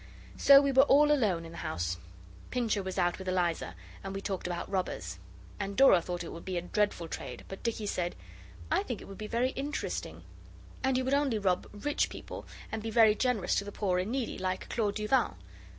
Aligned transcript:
So 0.35 0.63
we 0.63 0.71
were 0.71 0.81
all 0.81 1.11
alone 1.11 1.45
in 1.45 1.51
the 1.51 1.59
house; 1.59 1.97
Pincher 2.49 2.81
was 2.81 2.97
out 2.97 3.19
with 3.19 3.27
Eliza, 3.27 3.75
and 4.03 4.15
we 4.15 4.19
talked 4.21 4.47
about 4.47 4.67
robbers. 4.67 5.19
And 5.59 5.77
Dora 5.77 6.01
thought 6.01 6.23
it 6.23 6.31
would 6.31 6.43
be 6.43 6.57
a 6.57 6.63
dreadful 6.63 7.07
trade, 7.07 7.45
but 7.47 7.61
Dicky 7.61 7.85
said 7.85 8.15
'I 8.71 8.81
think 8.81 8.99
it 8.99 9.05
would 9.07 9.19
be 9.19 9.27
very 9.27 9.51
interesting. 9.51 10.23
And 10.83 10.97
you 10.97 11.05
would 11.05 11.13
only 11.13 11.37
rob 11.37 11.67
rich 11.71 12.09
people, 12.09 12.47
and 12.71 12.81
be 12.81 12.89
very 12.89 13.13
generous 13.13 13.53
to 13.57 13.63
the 13.63 13.71
poor 13.71 13.99
and 13.99 14.11
needy, 14.11 14.39
like 14.39 14.69
Claude 14.69 14.95
Duval. 14.95 15.37